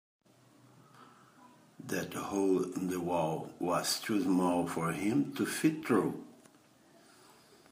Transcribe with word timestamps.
That 1.85 2.15
hole 2.15 2.63
in 2.73 2.87
the 2.87 2.99
wall 2.99 3.51
was 3.59 3.99
too 3.99 4.19
small 4.23 4.67
for 4.67 4.93
him 4.93 5.31
to 5.35 5.45
fit 5.45 5.85
through. 5.85 6.25